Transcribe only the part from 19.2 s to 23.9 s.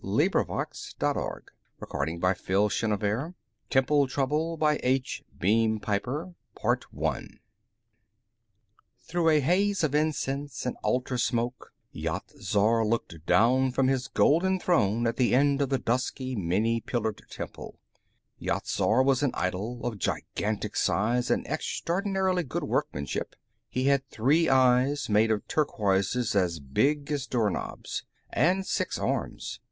an idol, of gigantic size and extraordinarily good workmanship; he